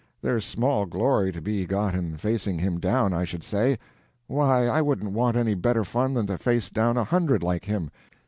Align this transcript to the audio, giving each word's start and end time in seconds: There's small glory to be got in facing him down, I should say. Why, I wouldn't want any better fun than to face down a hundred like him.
There's 0.19 0.43
small 0.45 0.87
glory 0.87 1.31
to 1.31 1.41
be 1.43 1.67
got 1.67 1.93
in 1.93 2.17
facing 2.17 2.57
him 2.57 2.79
down, 2.79 3.13
I 3.13 3.23
should 3.23 3.43
say. 3.43 3.77
Why, 4.25 4.65
I 4.65 4.81
wouldn't 4.81 5.11
want 5.11 5.37
any 5.37 5.53
better 5.53 5.83
fun 5.83 6.15
than 6.15 6.25
to 6.25 6.39
face 6.39 6.71
down 6.71 6.97
a 6.97 7.03
hundred 7.03 7.43
like 7.43 7.65
him. 7.65 7.91